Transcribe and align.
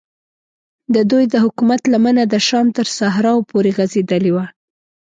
ددوی 0.93 1.23
د 1.29 1.35
حکومت 1.43 1.81
لمنه 1.93 2.23
د 2.27 2.35
شام 2.47 2.67
تر 2.77 2.87
صحراو 2.97 3.39
پورې 3.49 3.69
غځېدلې 3.77 4.31
وه. 4.35 4.45